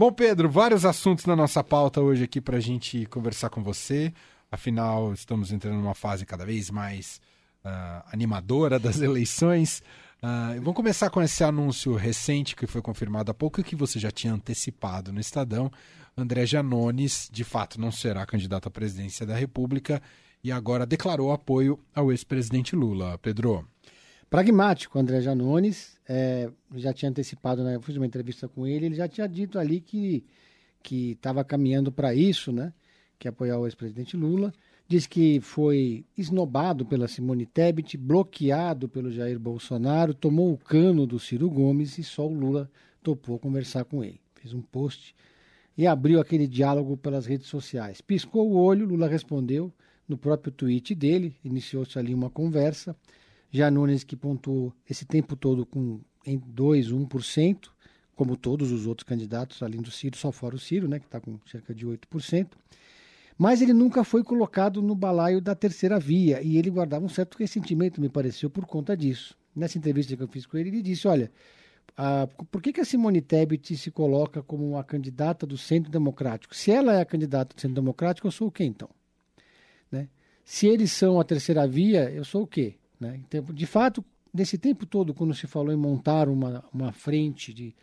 Bom, 0.00 0.10
Pedro, 0.10 0.48
vários 0.48 0.86
assuntos 0.86 1.26
na 1.26 1.36
nossa 1.36 1.62
pauta 1.62 2.00
hoje 2.00 2.24
aqui 2.24 2.40
para 2.40 2.56
a 2.56 2.60
gente 2.60 3.04
conversar 3.04 3.50
com 3.50 3.62
você. 3.62 4.10
Afinal, 4.50 5.12
estamos 5.12 5.52
entrando 5.52 5.76
numa 5.76 5.94
fase 5.94 6.24
cada 6.24 6.42
vez 6.42 6.70
mais 6.70 7.20
uh, 7.62 8.02
animadora 8.10 8.78
das 8.78 8.98
eleições. 9.02 9.82
Uh, 10.22 10.58
vamos 10.62 10.72
começar 10.72 11.10
com 11.10 11.20
esse 11.20 11.44
anúncio 11.44 11.94
recente 11.96 12.56
que 12.56 12.66
foi 12.66 12.80
confirmado 12.80 13.30
há 13.30 13.34
pouco 13.34 13.60
e 13.60 13.62
que 13.62 13.76
você 13.76 13.98
já 13.98 14.10
tinha 14.10 14.32
antecipado 14.32 15.12
no 15.12 15.20
Estadão. 15.20 15.70
André 16.16 16.46
Janones, 16.46 17.28
de 17.30 17.44
fato, 17.44 17.78
não 17.78 17.92
será 17.92 18.24
candidato 18.24 18.68
à 18.68 18.70
presidência 18.70 19.26
da 19.26 19.36
República 19.36 20.00
e 20.42 20.50
agora 20.50 20.86
declarou 20.86 21.30
apoio 21.30 21.78
ao 21.94 22.10
ex-presidente 22.10 22.74
Lula. 22.74 23.18
Pedro. 23.18 23.68
Pragmático, 24.30 24.96
André 24.96 25.20
Janones. 25.20 25.98
É, 26.08 26.48
já 26.76 26.92
tinha 26.92 27.10
antecipado, 27.10 27.64
né, 27.64 27.74
eu 27.74 27.82
fiz 27.82 27.96
uma 27.96 28.06
entrevista 28.06 28.46
com 28.48 28.64
ele, 28.64 28.86
ele 28.86 28.94
já 28.94 29.08
tinha 29.08 29.26
dito 29.26 29.58
ali 29.58 29.80
que 29.80 30.24
estava 30.84 31.44
caminhando 31.44 31.90
para 31.90 32.14
isso, 32.14 32.52
né? 32.52 32.72
Que 33.18 33.26
é 33.26 33.30
apoiar 33.30 33.58
o 33.58 33.66
ex-presidente 33.66 34.16
Lula. 34.16 34.52
Diz 34.88 35.06
que 35.06 35.40
foi 35.40 36.04
esnobado 36.16 36.86
pela 36.86 37.06
Simone 37.06 37.44
Tebet, 37.44 37.96
bloqueado 37.96 38.88
pelo 38.88 39.10
Jair 39.10 39.38
Bolsonaro, 39.38 40.14
tomou 40.14 40.52
o 40.52 40.58
cano 40.58 41.06
do 41.06 41.18
Ciro 41.18 41.50
Gomes 41.50 41.98
e 41.98 42.02
só 42.02 42.26
o 42.26 42.32
Lula 42.32 42.70
topou 43.02 43.38
conversar 43.38 43.84
com 43.84 44.02
ele. 44.02 44.20
Fez 44.34 44.54
um 44.54 44.62
post 44.62 45.14
e 45.76 45.86
abriu 45.86 46.20
aquele 46.20 46.46
diálogo 46.46 46.96
pelas 46.96 47.26
redes 47.26 47.46
sociais. 47.46 48.00
Piscou 48.00 48.50
o 48.50 48.56
olho, 48.56 48.86
Lula 48.86 49.08
respondeu 49.08 49.72
no 50.08 50.16
próprio 50.16 50.52
tweet 50.52 50.94
dele, 50.94 51.36
iniciou-se 51.44 51.98
ali 51.98 52.12
uma 52.14 52.30
conversa. 52.30 52.96
Já 53.50 53.70
Nunes 53.70 54.04
que 54.04 54.16
pontuou 54.16 54.72
esse 54.88 55.04
tempo 55.04 55.34
todo 55.34 55.66
com 55.66 56.00
em 56.24 56.38
2, 56.38 56.92
1%, 56.92 57.68
como 58.14 58.36
todos 58.36 58.70
os 58.70 58.86
outros 58.86 59.08
candidatos, 59.08 59.62
além 59.62 59.80
do 59.80 59.90
Ciro, 59.90 60.16
só 60.16 60.30
fora 60.30 60.54
o 60.54 60.58
Ciro, 60.58 60.86
né, 60.86 60.98
que 60.98 61.06
está 61.06 61.20
com 61.20 61.38
cerca 61.46 61.74
de 61.74 61.86
8%. 61.86 62.48
Mas 63.38 63.62
ele 63.62 63.72
nunca 63.72 64.04
foi 64.04 64.22
colocado 64.22 64.82
no 64.82 64.94
balaio 64.94 65.40
da 65.40 65.54
terceira 65.54 65.98
via 65.98 66.42
e 66.42 66.58
ele 66.58 66.68
guardava 66.68 67.04
um 67.06 67.08
certo 67.08 67.38
ressentimento, 67.38 67.98
me 67.98 68.10
pareceu, 68.10 68.50
por 68.50 68.66
conta 68.66 68.94
disso. 68.94 69.34
Nessa 69.56 69.78
entrevista 69.78 70.14
que 70.14 70.22
eu 70.22 70.28
fiz 70.28 70.44
com 70.44 70.58
ele, 70.58 70.68
ele 70.68 70.82
disse: 70.82 71.08
Olha, 71.08 71.32
a, 71.96 72.28
por 72.50 72.60
que, 72.60 72.72
que 72.72 72.80
a 72.82 72.84
Simone 72.84 73.22
Tebet 73.22 73.76
se 73.76 73.90
coloca 73.90 74.42
como 74.42 74.76
a 74.76 74.84
candidata 74.84 75.46
do 75.46 75.56
Centro 75.56 75.90
Democrático? 75.90 76.54
Se 76.54 76.70
ela 76.70 76.94
é 76.94 77.00
a 77.00 77.06
candidata 77.06 77.54
do 77.54 77.60
Centro 77.60 77.76
Democrático, 77.76 78.26
eu 78.26 78.30
sou 78.30 78.48
o 78.48 78.52
quê 78.52 78.64
então? 78.64 78.90
Né? 79.90 80.08
Se 80.44 80.66
eles 80.66 80.92
são 80.92 81.18
a 81.18 81.24
terceira 81.24 81.66
via, 81.66 82.10
eu 82.10 82.24
sou 82.24 82.42
o 82.42 82.46
quê? 82.46 82.74
Né? 83.00 83.18
Então, 83.26 83.42
de 83.54 83.66
fato, 83.66 84.04
nesse 84.32 84.58
tempo 84.58 84.84
todo, 84.84 85.14
quando 85.14 85.34
se 85.34 85.46
falou 85.46 85.72
em 85.72 85.76
montar 85.76 86.28
uma, 86.28 86.62
uma 86.72 86.92
frente 86.92 87.54
de, 87.54 87.74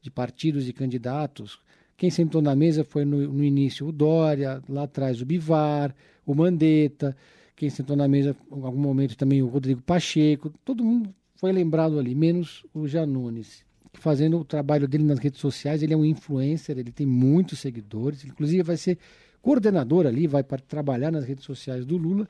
de 0.00 0.10
partidos 0.10 0.68
e 0.68 0.72
candidatos, 0.72 1.58
quem 1.96 2.10
sentou 2.10 2.42
na 2.42 2.56
mesa 2.56 2.82
foi 2.82 3.04
no, 3.04 3.32
no, 3.32 3.44
início 3.44 3.86
o 3.86 3.92
Dória, 3.92 4.62
lá 4.68 4.84
atrás 4.84 5.20
o 5.20 5.26
Bivar, 5.26 5.94
o 6.26 6.34
Mandetta, 6.34 7.16
quem 7.54 7.70
sentou 7.70 7.94
na 7.94 8.08
mesa 8.08 8.34
em 8.50 8.62
algum 8.62 8.80
momento 8.80 9.16
também 9.16 9.42
o 9.42 9.46
Rodrigo 9.46 9.82
Pacheco, 9.82 10.50
todo 10.64 10.82
mundo 10.82 11.14
foi 11.36 11.52
lembrado 11.52 11.98
ali, 11.98 12.14
menos 12.14 12.64
o 12.72 12.88
Janones, 12.88 13.64
fazendo 13.92 14.38
o 14.38 14.44
trabalho 14.44 14.88
dele 14.88 15.04
nas 15.04 15.18
redes 15.18 15.40
sociais, 15.40 15.82
ele 15.82 15.94
é 15.94 15.96
um 15.96 16.04
influencer, 16.04 16.78
ele 16.78 16.90
tem 16.90 17.06
muitos 17.06 17.60
seguidores, 17.60 18.24
inclusive 18.24 18.62
vai 18.62 18.76
ser 18.76 18.98
coordenador 19.40 20.06
ali, 20.06 20.26
vai 20.26 20.42
trabalhar 20.42 21.12
nas 21.12 21.24
redes 21.24 21.44
sociais 21.44 21.84
do 21.84 21.96
Lula, 21.96 22.28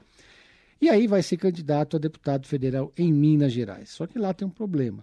e 0.84 0.90
aí 0.90 1.06
vai 1.06 1.22
ser 1.22 1.38
candidato 1.38 1.96
a 1.96 1.98
deputado 1.98 2.46
federal 2.46 2.92
em 2.98 3.10
Minas 3.10 3.54
Gerais. 3.54 3.88
Só 3.88 4.06
que 4.06 4.18
lá 4.18 4.34
tem 4.34 4.46
um 4.46 4.50
problema. 4.50 5.02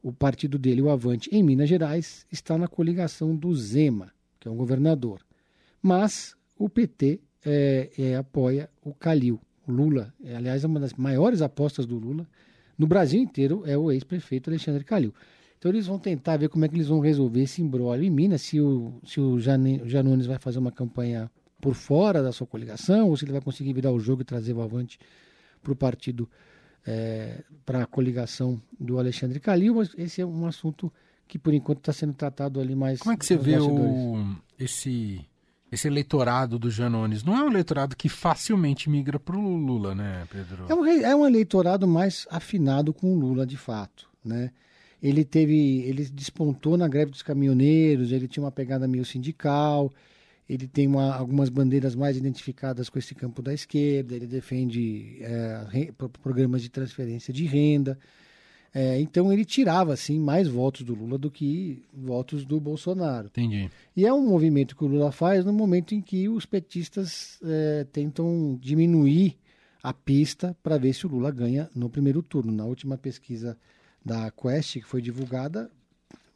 O 0.00 0.12
partido 0.12 0.56
dele, 0.56 0.80
o 0.80 0.88
Avante, 0.88 1.28
em 1.32 1.42
Minas 1.42 1.68
Gerais, 1.68 2.24
está 2.30 2.56
na 2.56 2.68
coligação 2.68 3.34
do 3.34 3.52
Zema, 3.52 4.12
que 4.38 4.46
é 4.46 4.50
um 4.50 4.54
governador. 4.54 5.20
Mas 5.82 6.36
o 6.56 6.68
PT 6.68 7.18
é, 7.44 7.90
é, 7.98 8.14
apoia 8.14 8.70
o 8.80 8.94
Calil. 8.94 9.40
O 9.66 9.72
Lula, 9.72 10.14
é, 10.22 10.36
aliás, 10.36 10.62
é 10.62 10.68
uma 10.68 10.78
das 10.78 10.92
maiores 10.92 11.42
apostas 11.42 11.84
do 11.84 11.98
Lula 11.98 12.24
no 12.78 12.86
Brasil 12.86 13.20
inteiro, 13.20 13.64
é 13.66 13.76
o 13.76 13.90
ex-prefeito 13.90 14.48
Alexandre 14.48 14.84
Calil. 14.84 15.12
Então 15.58 15.68
eles 15.68 15.88
vão 15.88 15.98
tentar 15.98 16.36
ver 16.36 16.48
como 16.48 16.64
é 16.64 16.68
que 16.68 16.76
eles 16.76 16.86
vão 16.86 17.00
resolver 17.00 17.42
esse 17.42 17.60
embrólio 17.60 18.04
em 18.04 18.10
Minas, 18.10 18.42
se 18.42 18.60
o, 18.60 19.00
se 19.04 19.20
o 19.20 19.36
Janones 19.40 20.26
vai 20.26 20.38
fazer 20.38 20.60
uma 20.60 20.70
campanha 20.70 21.28
por 21.60 21.74
fora 21.74 22.22
da 22.22 22.32
sua 22.32 22.46
coligação, 22.46 23.08
ou 23.08 23.16
se 23.16 23.24
ele 23.24 23.32
vai 23.32 23.40
conseguir 23.40 23.72
virar 23.72 23.90
o 23.90 23.98
jogo 23.98 24.22
e 24.22 24.24
trazer 24.24 24.52
o 24.52 24.62
Avante 24.62 24.98
para 25.62 25.72
o 25.72 25.76
partido, 25.76 26.28
é, 26.86 27.42
para 27.66 27.82
a 27.82 27.86
coligação 27.86 28.60
do 28.78 28.98
Alexandre 28.98 29.40
Calil, 29.40 29.74
mas 29.74 29.90
esse 29.96 30.20
é 30.20 30.26
um 30.26 30.46
assunto 30.46 30.92
que 31.26 31.38
por 31.38 31.52
enquanto 31.52 31.78
está 31.78 31.92
sendo 31.92 32.14
tratado 32.14 32.60
ali 32.60 32.74
mais. 32.74 33.00
Como 33.00 33.12
é 33.12 33.16
que 33.16 33.26
você 33.26 33.36
vê 33.36 33.58
o, 33.58 34.34
esse, 34.58 35.20
esse 35.70 35.86
eleitorado 35.86 36.58
do 36.58 36.70
Janones? 36.70 37.22
Não 37.22 37.36
é 37.36 37.44
um 37.44 37.50
eleitorado 37.50 37.94
que 37.94 38.08
facilmente 38.08 38.88
migra 38.88 39.18
para 39.20 39.36
o 39.36 39.56
Lula, 39.56 39.94
né, 39.94 40.26
Pedro? 40.30 40.66
É 40.68 40.74
um, 40.74 40.86
é 40.86 41.16
um 41.16 41.26
eleitorado 41.26 41.86
mais 41.86 42.26
afinado 42.30 42.94
com 42.94 43.12
o 43.12 43.18
Lula, 43.18 43.44
de 43.46 43.56
fato, 43.56 44.08
né? 44.24 44.50
Ele 45.00 45.24
teve, 45.24 45.82
ele 45.82 46.04
despontou 46.06 46.76
na 46.76 46.88
greve 46.88 47.12
dos 47.12 47.22
caminhoneiros, 47.22 48.10
ele 48.10 48.26
tinha 48.26 48.42
uma 48.42 48.50
pegada 48.50 48.88
meio 48.88 49.04
sindical, 49.04 49.92
ele 50.48 50.66
tem 50.66 50.86
uma, 50.86 51.14
algumas 51.14 51.48
bandeiras 51.48 51.94
mais 51.94 52.16
identificadas 52.16 52.88
com 52.88 52.98
esse 52.98 53.14
campo 53.14 53.42
da 53.42 53.52
esquerda, 53.52 54.14
ele 54.14 54.26
defende 54.26 55.18
é, 55.20 55.92
programas 56.22 56.62
de 56.62 56.70
transferência 56.70 57.32
de 57.32 57.44
renda. 57.44 57.98
É, 58.74 59.00
então 59.00 59.32
ele 59.32 59.44
tirava 59.44 59.92
assim 59.92 60.18
mais 60.18 60.46
votos 60.46 60.82
do 60.82 60.94
Lula 60.94 61.18
do 61.18 61.30
que 61.30 61.82
votos 61.92 62.44
do 62.44 62.60
Bolsonaro. 62.60 63.26
Entendi. 63.26 63.70
E 63.96 64.06
é 64.06 64.12
um 64.12 64.26
movimento 64.26 64.76
que 64.76 64.84
o 64.84 64.88
Lula 64.88 65.10
faz 65.10 65.44
no 65.44 65.52
momento 65.52 65.94
em 65.94 66.00
que 66.00 66.28
os 66.28 66.46
petistas 66.46 67.38
é, 67.42 67.86
tentam 67.92 68.58
diminuir 68.60 69.36
a 69.82 69.92
pista 69.92 70.56
para 70.62 70.78
ver 70.78 70.92
se 70.92 71.06
o 71.06 71.10
Lula 71.10 71.30
ganha 71.30 71.70
no 71.74 71.88
primeiro 71.88 72.22
turno. 72.22 72.52
Na 72.52 72.64
última 72.64 72.98
pesquisa 72.98 73.56
da 74.04 74.30
Quest 74.30 74.74
que 74.74 74.82
foi 74.82 75.00
divulgada, 75.00 75.70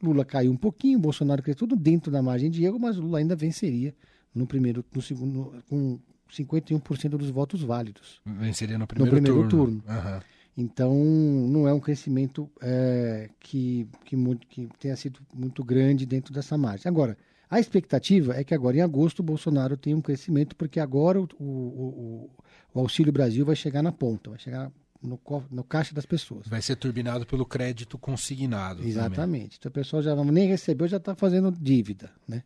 Lula 0.03 0.25
caiu 0.25 0.51
um 0.51 0.57
pouquinho, 0.57 0.99
Bolsonaro 0.99 1.43
cresceu 1.43 1.67
tudo 1.69 1.81
dentro 1.81 2.11
da 2.11 2.21
margem 2.21 2.51
de 2.51 2.65
erro, 2.65 2.79
mas 2.79 2.97
Lula 2.97 3.19
ainda 3.19 3.37
venceria 3.37 3.95
no 4.35 4.47
primeiro, 4.47 4.85
no 4.95 5.01
segundo, 5.01 5.63
com 5.69 5.99
51% 6.31 7.11
dos 7.11 7.31
votos 7.31 7.63
válidos. 7.63 8.21
Venceria 8.25 8.79
no 8.79 8.87
primeiro, 8.87 9.15
no 9.15 9.23
primeiro 9.23 9.49
turno. 9.49 9.81
turno. 9.81 9.99
Uhum. 10.15 10.21
Então, 10.57 10.95
não 10.95 11.67
é 11.67 11.73
um 11.73 11.81
crescimento 11.81 12.51
é, 12.61 13.31
que, 13.41 13.87
que, 14.05 14.17
que, 14.49 14.69
tenha 14.79 14.97
sido 14.97 15.21
muito 15.33 15.65
grande 15.65 16.05
dentro 16.05 16.33
dessa 16.33 16.59
margem. 16.59 16.89
Agora, 16.89 17.17
a 17.49 17.59
expectativa 17.59 18.35
é 18.35 18.45
que 18.45 18.55
agora, 18.55 18.77
em 18.77 18.81
agosto, 18.81 19.21
o 19.21 19.23
Bolsonaro 19.23 19.77
tenha 19.77 19.97
um 19.97 20.01
crescimento, 20.01 20.57
porque 20.57 20.81
agora 20.81 21.21
o, 21.21 21.29
o, 21.39 21.45
o, 21.45 22.31
o 22.75 22.81
Auxílio 22.81 23.13
Brasil 23.13 23.47
vai 23.47 23.57
chegar 23.57 23.83
na 23.83 23.93
ponta, 23.93 24.31
vai 24.31 24.39
chegar 24.39 24.71
no, 25.03 25.21
no 25.51 25.65
caixa 25.65 25.95
das 25.95 26.07
pessoas. 26.07 26.47
Vai 26.47 26.63
ser 26.63 26.77
turbinado 26.77 27.27
pelo 27.27 27.45
crédito 27.45 27.99
consignado. 27.99 28.83
Exatamente. 28.85 29.17
Também. 29.17 29.51
Então 29.59 29.69
a 29.69 29.73
pessoa 29.73 30.03
já 30.03 30.15
nem 30.25 30.49
recebeu, 30.49 30.87
já 30.87 30.99
está 30.99 31.15
fazendo 31.15 31.51
dívida, 31.51 32.11
né? 32.27 32.43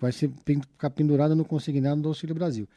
Vai 0.00 0.12
ser, 0.12 0.30
ficar 0.44 0.90
pendurado 0.90 1.34
no 1.34 1.44
consignado 1.44 2.00
do 2.00 2.08
Auxílio 2.08 2.34
Brasil. 2.34 2.68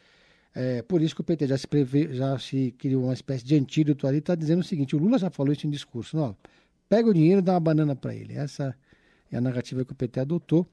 É, 0.53 0.81
por 0.81 1.02
isso 1.02 1.16
que 1.16 1.22
o 1.22 1.24
PT 1.24 1.47
já 1.47 1.58
se, 1.58 1.68
prevê, 1.68 2.14
já 2.14 2.38
se 2.38 2.74
criou 2.78 3.06
uma 3.06 3.14
espécie 3.14 3.46
de 3.46 3.56
antídoto 3.56 4.06
ali, 4.06 4.18
está 4.18 4.36
dizendo 4.36 4.59
o 4.59 4.64
seguinte, 4.64 4.96
o 4.96 5.00
Lula 5.00 5.18
já 5.18 5.30
falou 5.30 5.53
isso 5.53 5.66
em 5.66 5.69
discurso, 5.69 6.18
não, 6.18 6.36
pega 6.90 7.09
o 7.09 7.13
dinheiro 7.13 7.40
e 7.40 7.42
dá 7.42 7.53
uma 7.53 7.59
banana 7.59 7.96
para 7.96 8.13
ele. 8.13 8.34
Essa 8.34 8.75
é 9.31 9.38
a 9.38 9.42
narrativa 9.42 9.86
que 9.86 9.94
o 9.94 9.96
PT 9.96 10.19
adotou. 10.19 10.68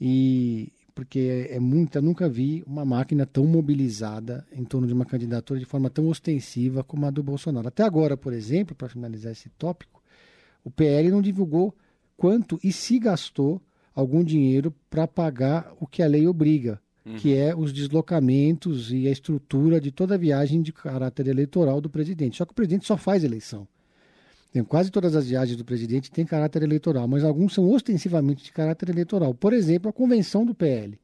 E 0.00 0.72
porque 0.94 1.48
é, 1.50 1.58
muita, 1.58 2.00
nunca 2.00 2.28
vi 2.28 2.62
uma 2.66 2.84
máquina 2.84 3.26
tão 3.26 3.44
mobilizada 3.44 4.46
em 4.52 4.64
torno 4.64 4.86
de 4.86 4.92
uma 4.92 5.04
candidatura 5.04 5.58
de 5.58 5.66
forma 5.66 5.90
tão 5.90 6.08
ostensiva 6.08 6.84
como 6.84 7.04
a 7.04 7.10
do 7.10 7.22
Bolsonaro. 7.22 7.66
Até 7.66 7.82
agora, 7.82 8.16
por 8.16 8.32
exemplo, 8.32 8.74
para 8.74 8.88
finalizar 8.88 9.32
esse 9.32 9.48
tópico, 9.50 10.02
o 10.62 10.70
PL 10.70 11.10
não 11.10 11.20
divulgou 11.20 11.74
quanto 12.16 12.58
e 12.62 12.72
se 12.72 12.98
gastou 12.98 13.60
algum 13.94 14.22
dinheiro 14.22 14.72
para 14.88 15.06
pagar 15.06 15.72
o 15.80 15.86
que 15.86 16.02
a 16.02 16.06
lei 16.06 16.26
obriga, 16.26 16.80
uhum. 17.04 17.16
que 17.16 17.34
é 17.34 17.54
os 17.54 17.72
deslocamentos 17.72 18.92
e 18.92 19.08
a 19.08 19.10
estrutura 19.10 19.80
de 19.80 19.90
toda 19.90 20.14
a 20.14 20.18
viagem 20.18 20.62
de 20.62 20.72
caráter 20.72 21.26
eleitoral 21.26 21.80
do 21.80 21.90
presidente. 21.90 22.36
Só 22.36 22.44
que 22.44 22.52
o 22.52 22.54
presidente 22.54 22.86
só 22.86 22.96
faz 22.96 23.24
eleição. 23.24 23.66
Tem, 24.54 24.62
quase 24.62 24.88
todas 24.88 25.16
as 25.16 25.26
viagens 25.26 25.56
do 25.56 25.64
presidente 25.64 26.12
têm 26.12 26.24
caráter 26.24 26.62
eleitoral, 26.62 27.08
mas 27.08 27.24
alguns 27.24 27.52
são 27.52 27.68
ostensivamente 27.72 28.44
de 28.44 28.52
caráter 28.52 28.88
eleitoral. 28.88 29.34
Por 29.34 29.52
exemplo, 29.52 29.90
a 29.90 29.92
convenção 29.92 30.46
do 30.46 30.54
PL. 30.54 30.96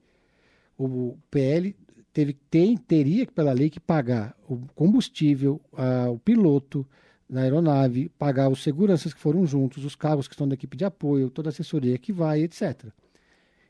O 0.79 1.19
PL 1.29 1.75
teve, 2.13 2.35
tem, 2.49 2.77
teria, 2.77 3.27
pela 3.27 3.53
lei, 3.53 3.69
que 3.69 3.81
pagar 3.81 4.37
o 4.49 4.57
combustível, 4.73 5.61
a, 5.73 6.09
o 6.09 6.17
piloto 6.17 6.87
da 7.29 7.41
aeronave, 7.41 8.09
pagar 8.11 8.49
os 8.49 8.63
seguranças 8.63 9.13
que 9.13 9.19
foram 9.19 9.45
juntos, 9.45 9.85
os 9.85 9.97
cargos 9.97 10.29
que 10.29 10.35
estão 10.35 10.47
da 10.47 10.55
equipe 10.55 10.77
de 10.77 10.85
apoio, 10.85 11.29
toda 11.29 11.49
a 11.49 11.51
assessoria 11.51 11.99
que 11.99 12.13
vai, 12.13 12.43
etc. 12.43 12.85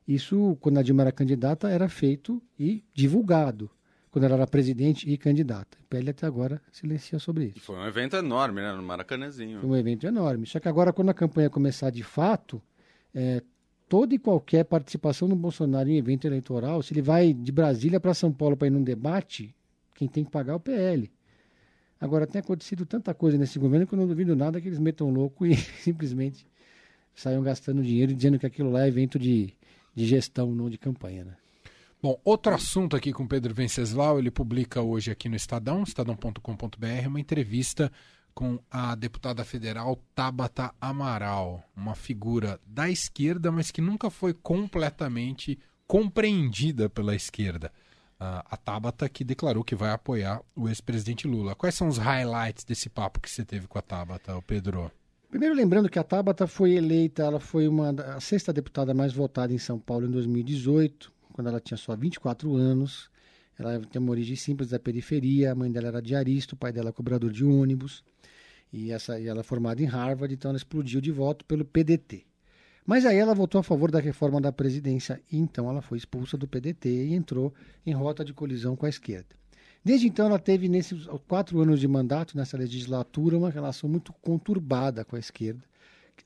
Isso, 0.07 0.59
quando 0.61 0.77
a 0.77 0.83
Dilma 0.83 1.05
era 1.05 1.11
candidata, 1.11 1.71
era 1.71 1.89
feito 1.89 2.43
e 2.59 2.85
divulgado 2.93 3.71
quando 4.11 4.25
ela 4.25 4.35
era 4.35 4.47
presidente 4.47 5.09
e 5.09 5.17
candidata. 5.17 5.79
O 5.83 5.87
PL 5.87 6.11
até 6.11 6.27
agora 6.27 6.61
silencia 6.73 7.19
sobre 7.19 7.53
isso. 7.57 7.61
Foi 7.61 7.77
um 7.77 7.87
evento 7.87 8.17
enorme, 8.17 8.61
né, 8.61 8.73
no 8.73 8.83
Maracanãzinho. 8.83 9.61
Foi 9.61 9.71
um 9.71 9.77
evento 9.77 10.07
enorme. 10.07 10.47
Só 10.47 10.59
que 10.59 10.69
agora, 10.69 10.93
quando 10.93 11.11
a 11.11 11.15
campanha 11.15 11.49
começar 11.49 11.91
de 11.91 12.03
fato, 12.03 12.61
é, 13.15 13.43
toda 13.89 14.15
e 14.15 14.19
qualquer 14.19 14.65
participação 14.65 15.29
do 15.29 15.37
Bolsonaro 15.37 15.89
em 15.89 15.97
evento 15.97 16.27
eleitoral, 16.27 16.83
se 16.83 16.93
ele 16.93 17.03
vai 17.03 17.33
de 17.33 17.53
Brasília 17.53 18.01
para 18.01 18.13
São 18.13 18.33
Paulo 18.33 18.57
para 18.57 18.67
ir 18.67 18.71
num 18.71 18.83
debate, 18.83 19.55
quem 19.95 20.09
tem 20.09 20.25
que 20.25 20.31
pagar 20.31 20.55
é 20.55 20.57
o 20.57 20.61
PL. 20.61 21.11
Agora, 22.01 22.27
tem 22.27 22.41
acontecido 22.41 22.87
tanta 22.87 23.13
coisa 23.13 23.37
nesse 23.37 23.59
governo 23.59 23.87
que 23.87 23.95
eu 23.95 23.99
não 23.99 24.07
duvido 24.07 24.35
nada 24.35 24.61
que 24.61 24.67
eles 24.67 24.79
metam 24.79 25.11
louco 25.11 25.45
e 25.47 25.55
simplesmente 25.57 26.47
saiam 27.15 27.43
gastando 27.43 27.83
dinheiro 27.83 28.15
dizendo 28.15 28.39
que 28.39 28.47
aquilo 28.47 28.71
lá 28.71 28.85
é 28.85 28.89
evento 28.89 29.19
de, 29.19 29.53
de 29.95 30.07
gestão, 30.07 30.53
não 30.53 30.71
de 30.71 30.79
campanha. 30.79 31.25
Né? 31.25 31.37
Bom, 32.03 32.19
outro 32.25 32.55
assunto 32.55 32.97
aqui 32.97 33.13
com 33.13 33.27
Pedro 33.27 33.53
Venceslau, 33.53 34.19
ele 34.19 34.31
publica 34.31 34.81
hoje 34.81 35.11
aqui 35.11 35.29
no 35.29 35.37
Estadão, 35.37 35.83
estadão.com.br, 35.83 37.07
uma 37.07 37.21
entrevista 37.21 37.93
com 38.33 38.59
a 38.71 38.95
deputada 38.95 39.45
federal 39.45 40.03
Tabata 40.15 40.73
Amaral, 40.81 41.63
uma 41.77 41.95
figura 41.95 42.59
da 42.65 42.89
esquerda, 42.89 43.53
mas 43.53 43.71
que 43.71 43.83
nunca 43.83 44.09
foi 44.09 44.33
completamente 44.33 45.59
compreendida 45.87 46.89
pela 46.89 47.15
esquerda. 47.15 47.71
Uh, 48.19 48.49
a 48.51 48.57
Tabata 48.57 49.07
que 49.07 49.23
declarou 49.23 49.63
que 49.63 49.75
vai 49.75 49.91
apoiar 49.91 50.41
o 50.57 50.69
ex-presidente 50.71 51.29
Lula. 51.29 51.55
Quais 51.55 51.75
são 51.75 51.87
os 51.87 51.99
highlights 51.99 52.65
desse 52.65 52.89
papo 52.89 53.21
que 53.21 53.29
você 53.29 53.45
teve 53.45 53.67
com 53.67 53.79
a 53.79 53.83
Tabata, 53.83 54.41
Pedro? 54.47 54.91
Primeiro 55.29 55.55
lembrando 55.55 55.91
que 55.91 55.99
a 55.99 56.05
Tabata 56.05 56.47
foi 56.47 56.73
eleita, 56.73 57.25
ela 57.25 57.41
foi 57.41 57.69
uma 57.69 57.91
a 57.91 58.21
sexta 58.21 58.55
deputada 58.55 58.95
mais 58.95 59.13
votada 59.13 59.53
em 59.53 59.59
São 59.59 59.79
Paulo 59.79 60.07
em 60.07 60.11
2018, 60.11 61.20
quando 61.41 61.49
ela 61.49 61.61
tinha 61.61 61.79
só 61.79 61.97
24 61.97 62.55
anos. 62.55 63.11
Ela 63.59 63.81
tem 63.81 64.01
uma 64.01 64.11
origem 64.11 64.37
simples 64.37 64.69
da 64.69 64.79
periferia, 64.79 65.53
a 65.53 65.55
mãe 65.55 65.73
dela 65.73 65.89
era 65.89 66.03
diarista, 66.03 66.55
o 66.55 66.59
pai 66.59 66.73
dela 66.73 66.91
é 66.91 66.93
cobrador 66.93 67.33
de 67.33 67.45
ônibus. 67.45 68.05
E, 68.73 68.93
essa, 68.93 69.19
e 69.19 69.27
ela 69.27 69.41
é 69.41 69.43
formada 69.43 69.83
em 69.83 69.87
Harvard, 69.87 70.33
então 70.33 70.51
ela 70.51 70.59
explodiu 70.59 71.01
de 71.01 71.11
voto 71.11 71.45
pelo 71.45 71.65
PDT. 71.65 72.25
Mas 72.87 73.05
aí 73.07 73.17
ela 73.17 73.35
votou 73.35 73.59
a 73.59 73.63
favor 73.63 73.91
da 73.91 74.01
reforma 74.01 74.41
da 74.41 74.53
presidência 74.53 75.21
e 75.31 75.39
então 75.39 75.69
ela 75.69 75.83
foi 75.83 75.99
expulsa 75.99 76.37
do 76.37 76.47
PDT 76.47 76.89
e 76.89 77.15
entrou 77.15 77.53
em 77.85 77.93
rota 77.93 78.25
de 78.25 78.33
colisão 78.33 78.77
com 78.77 78.87
a 78.87 78.89
esquerda. 78.89 79.29
Desde 79.85 80.07
então 80.07 80.27
ela 80.27 80.39
teve 80.39 80.69
nesses 80.69 81.07
quatro 81.27 81.61
anos 81.61 81.81
de 81.81 81.89
mandato 81.89 82.37
nessa 82.37 82.57
legislatura 82.57 83.37
uma 83.37 83.51
relação 83.51 83.89
muito 83.89 84.13
conturbada 84.21 85.05
com 85.05 85.17
a 85.17 85.19
esquerda, 85.19 85.63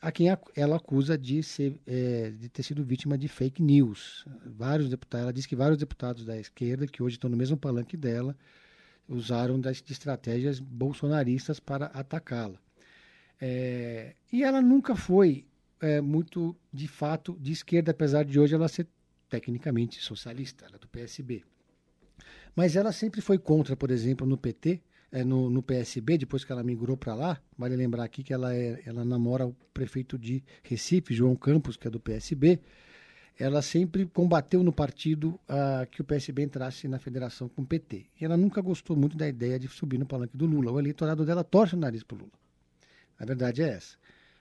a 0.01 0.13
quem 0.13 0.29
ela 0.55 0.77
acusa 0.77 1.17
de, 1.17 1.43
ser, 1.43 1.81
é, 1.87 2.31
de 2.31 2.49
ter 2.49 2.63
sido 2.63 2.85
vítima 2.85 3.17
de 3.17 3.29
fake 3.29 3.63
news. 3.63 4.25
Vários 4.45 4.89
deputados, 4.89 5.25
ela 5.25 5.33
diz 5.33 5.47
que 5.47 5.57
vários 5.57 5.79
deputados 5.79 6.25
da 6.25 6.39
esquerda, 6.39 6.87
que 6.87 7.03
hoje 7.03 7.17
estão 7.17 7.31
no 7.31 7.37
mesmo 7.37 7.57
palanque 7.57 7.97
dela, 7.97 8.37
usaram 9.09 9.61
das, 9.61 9.83
de 9.83 9.93
estratégias 9.93 10.59
bolsonaristas 10.59 11.61
para 11.61 11.87
atacá-la. 11.87 12.59
É, 13.41 14.15
e 14.33 14.43
ela 14.43 14.63
nunca 14.63 14.95
foi 14.95 15.47
é, 15.81 16.01
muito, 16.01 16.57
de 16.73 16.89
fato, 16.89 17.37
de 17.41 17.53
esquerda, 17.53 17.91
apesar 17.91 18.25
de 18.25 18.39
hoje 18.39 18.55
ela 18.55 18.69
ser 18.69 18.87
tecnicamente 19.29 20.01
socialista, 20.01 20.65
ela 20.65 20.77
é 20.77 20.79
do 20.79 20.89
PSB. 20.89 21.45
Mas 22.55 22.77
ela 22.77 22.93
sempre 22.93 23.21
foi 23.21 23.39
contra, 23.39 23.77
por 23.77 23.91
exemplo, 23.91 24.27
no 24.27 24.39
PT, 24.39 24.81
é, 25.15 25.23
no, 25.23 25.49
no, 25.49 25.63
PSB, 25.63 26.19
depois 26.19 26.45
que 26.45 26.51
ela 26.51 26.65
migrou 26.65 26.97
para 26.97 27.15
lá, 27.15 27.41
vale 27.57 27.77
lembrar 27.77 28.03
aqui 28.03 28.25
que 28.25 28.35
ela, 28.35 28.53
é, 28.53 28.83
ela 28.85 29.05
namora 29.05 29.47
o 29.47 29.55
prefeito 29.73 30.19
de 30.19 30.43
Recife, 30.65 31.15
João 31.15 31.37
Campos, 31.37 31.77
que 31.77 31.87
é 31.87 31.91
do 31.91 32.01
PSB. 32.01 32.59
Ela 33.39 33.63
sempre 33.63 34.07
combateu 34.07 34.65
no 34.65 34.73
partido 34.73 35.39
uh, 35.49 35.87
que 35.89 36.01
o 36.01 36.05
PSB 36.05 36.43
entrasse 36.43 36.89
na 36.89 36.99
federação 36.99 37.49
com 37.49 37.63
o 37.63 37.67
PT. 37.67 38.07
E 38.21 38.25
ela 38.25 38.37
nunca 38.37 38.61
gostou 38.61 38.97
muito 38.97 39.17
da 39.17 39.29
ideia 39.29 39.57
de 39.57 39.69
subir 39.69 39.99
no 39.99 40.07
palanque 40.07 40.37
do 40.37 40.47
Lula. 40.47 40.73
O 40.73 40.81
eleitorado 40.81 41.25
dela 41.25 41.45
torce 41.45 41.75
o 41.75 41.79
nariz 41.79 42.03
para 42.03 42.19
Lula. 42.19 42.33
A 43.17 43.25
verdade 43.25 43.63
é 43.63 43.69
essa. 43.69 43.97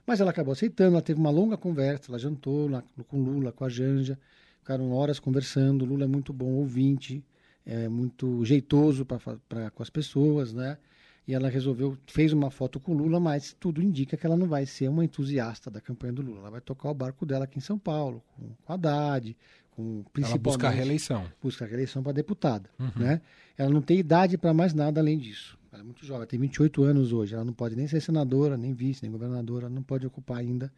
Mas 0.08 0.22
ela 0.22 0.32
acabou 0.32 0.54
aceitando, 0.54 0.96
ela 0.96 1.04
teve 1.04 1.20
uma 1.20 1.30
longa 1.30 1.56
conversa, 1.56 2.10
ela 2.10 2.18
jantou 2.18 2.68
lá 2.68 2.84
com 3.08 3.22
Lula, 3.22 3.52
com 3.52 3.64
a 3.64 3.70
Janja, 3.70 4.18
ficaram 4.60 4.92
horas 4.92 5.20
conversando. 5.20 5.86
Lula 5.86 6.06
é 6.06 6.08
muito 6.08 6.34
bom 6.34 6.54
ouvinte, 6.54 7.24
é 7.66 7.88
muito 7.88 8.44
jeitoso 8.46 9.06
pra, 9.06 9.70
com 9.72 9.84
as 9.84 9.90
pessoas, 9.90 10.54
né? 10.54 10.78
E 11.26 11.34
ela 11.34 11.48
resolveu, 11.48 11.98
fez 12.06 12.34
uma 12.34 12.52
foto 12.52 12.80
com 12.80 12.92
o 12.92 12.98
Lula, 12.98 13.18
mas 13.20 13.56
tudo 13.58 13.82
indica 13.82 14.18
que 14.18 14.26
ela 14.26 14.36
não 14.36 14.48
vai 14.48 14.66
ser 14.66 14.90
uma 14.90 15.06
entusiasta 15.06 15.72
da 15.72 15.80
campanha 15.80 16.12
do 16.12 16.22
Lula. 16.22 16.40
Ela 16.40 16.52
vai 16.52 16.62
tocar 16.62 16.90
o 16.90 16.94
barco 16.94 17.26
dela 17.26 17.46
aqui 17.46 17.58
em 17.58 17.62
São 17.62 17.80
Paulo, 17.80 18.22
com, 18.36 18.50
com 18.62 18.74
Haddad, 18.74 19.38
com 19.72 20.04
principalmente... 20.12 20.32
Ela 20.32 20.38
busca 20.40 20.68
a 20.68 20.72
reeleição. 20.72 21.26
Busca 21.42 21.64
a 21.64 21.68
reeleição 21.68 22.04
para 22.04 22.12
deputada, 22.12 22.70
uhum. 22.78 22.92
né? 22.98 23.22
Ela 23.58 23.70
não 23.70 23.82
tem 23.82 24.00
idade 24.00 24.38
para 24.38 24.54
mais 24.54 24.74
nada 24.74 25.00
além 25.00 25.18
disso. 25.18 25.58
Ela 25.72 25.82
é 25.82 25.86
muito 25.86 26.06
jovem, 26.06 26.28
tem 26.28 26.40
28 26.40 26.84
anos 26.84 27.14
hoje. 27.14 27.34
Ela 27.34 27.46
não 27.46 27.54
pode 27.54 27.76
nem 27.76 27.88
ser 27.88 28.02
senadora, 28.02 28.58
nem 28.58 28.74
vice, 28.74 29.02
nem 29.02 29.12
governadora. 29.12 29.68
Ela 29.68 29.74
não 29.74 29.82
pode 29.82 30.06
ocupar 30.06 30.40
ainda 30.40 30.72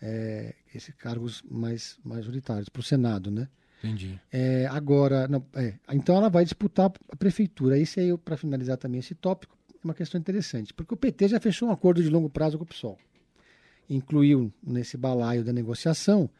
é, 0.00 0.54
esses 0.74 0.94
cargos 0.94 1.42
mais 1.50 1.98
majoritários 2.04 2.68
para 2.68 2.80
o 2.80 2.82
Senado, 2.82 3.30
né? 3.30 3.48
Entendi. 3.84 4.18
É, 4.32 4.66
agora, 4.66 5.28
não, 5.28 5.44
é, 5.54 5.74
então 5.92 6.16
ela 6.16 6.30
vai 6.30 6.42
disputar 6.42 6.90
a 7.10 7.16
prefeitura. 7.16 7.78
Isso 7.78 8.00
aí, 8.00 8.16
para 8.16 8.36
finalizar 8.36 8.78
também 8.78 8.98
esse 8.98 9.14
tópico, 9.14 9.56
é 9.72 9.78
uma 9.84 9.94
questão 9.94 10.18
interessante, 10.18 10.72
porque 10.72 10.94
o 10.94 10.96
PT 10.96 11.28
já 11.28 11.38
fechou 11.38 11.68
um 11.68 11.72
acordo 11.72 12.02
de 12.02 12.08
longo 12.08 12.30
prazo 12.30 12.56
com 12.56 12.64
o 12.64 12.66
PSOL. 12.66 12.98
Incluiu 13.88 14.50
nesse 14.62 14.96
balaio 14.96 15.44
da 15.44 15.52
negociação 15.52 16.30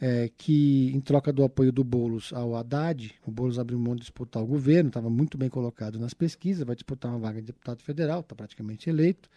é, 0.00 0.28
que, 0.36 0.90
em 0.92 1.00
troca 1.00 1.32
do 1.32 1.44
apoio 1.44 1.70
do 1.70 1.84
Boulos 1.84 2.32
ao 2.32 2.56
Haddad, 2.56 3.14
o 3.24 3.30
Boulos 3.30 3.60
abriu 3.60 3.78
mão 3.78 3.94
de 3.94 4.00
disputar 4.00 4.42
o 4.42 4.46
governo, 4.46 4.88
estava 4.88 5.08
muito 5.08 5.38
bem 5.38 5.48
colocado 5.48 6.00
nas 6.00 6.12
pesquisas, 6.12 6.66
vai 6.66 6.74
disputar 6.74 7.12
uma 7.12 7.20
vaga 7.20 7.40
de 7.40 7.46
deputado 7.46 7.82
federal, 7.82 8.20
está 8.20 8.34
praticamente 8.34 8.90
eleito, 8.90 9.28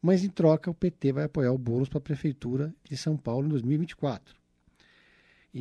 mas 0.00 0.24
em 0.24 0.30
troca 0.30 0.70
o 0.70 0.74
PT 0.74 1.12
vai 1.12 1.24
apoiar 1.24 1.52
o 1.52 1.58
Boulos 1.58 1.90
para 1.90 1.98
a 1.98 2.00
prefeitura 2.00 2.74
de 2.88 2.96
São 2.96 3.18
Paulo 3.18 3.46
em 3.46 3.50
2024. 3.50 4.45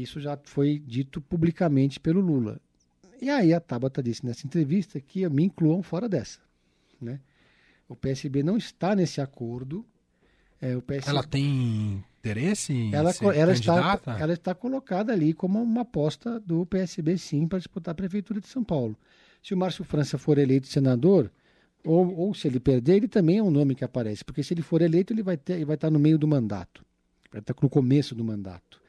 Isso 0.02 0.20
já 0.20 0.38
foi 0.44 0.78
dito 0.78 1.22
publicamente 1.22 2.02
pelo 2.02 2.20
Lula. 2.20 2.60
E 3.22 3.30
aí 3.30 3.54
a 3.54 3.62
Tabata 3.62 4.04
disse 4.04 4.26
nessa 4.26 4.46
entrevista 4.46 5.00
que 5.00 5.28
me 5.30 5.46
incluam 5.46 5.82
fora 5.82 6.10
dessa. 6.10 6.40
Né? 7.02 7.22
O 7.88 7.96
PSB 7.96 8.44
não 8.44 8.58
está 8.58 8.94
nesse 8.94 9.22
acordo. 9.22 9.86
É, 10.60 10.76
o 10.76 10.82
PSB... 10.82 11.10
Ela 11.10 11.24
tem 11.24 12.04
interesse 12.20 12.74
em 12.74 12.94
ela, 12.94 13.12
ela 13.34 13.54
está, 13.54 14.02
ela 14.20 14.34
está 14.34 14.54
colocada 14.54 15.14
ali 15.14 15.34
como 15.34 15.62
uma 15.62 15.82
aposta 15.82 16.42
do 16.42 16.66
PSB, 16.66 17.18
sim, 17.18 17.48
para 17.48 17.60
disputar 17.60 17.94
a 17.94 17.96
Prefeitura 17.96 18.42
de 18.42 18.48
São 18.48 18.64
Paulo. 18.64 18.98
Se 19.42 19.54
o 19.54 19.58
Márcio 19.58 19.86
França 19.86 20.18
for 20.18 20.38
eleito 20.38 20.68
senador, 20.68 21.32
ou, 21.86 22.14
ou 22.18 22.34
se 22.34 22.48
ele 22.48 22.60
perder, 22.60 22.96
ele 22.96 23.08
também 23.08 23.38
é 23.38 23.44
um 23.44 23.52
nome 23.52 23.76
que 23.76 23.86
aparece, 23.86 24.26
porque 24.26 24.44
se 24.44 24.54
ele 24.54 24.62
for 24.62 24.82
eleito, 24.82 25.14
ele 25.14 25.24
vai, 25.24 25.38
ter, 25.38 25.54
ele 25.54 25.66
vai 25.66 25.76
estar 25.76 25.90
no 25.90 26.00
meio 26.00 26.18
do 26.18 26.28
mandato, 26.28 26.84
vai 27.32 27.40
estar 27.40 27.56
no 27.62 27.70
começo 27.70 28.14
do 28.14 28.26
mandato. 28.26 28.84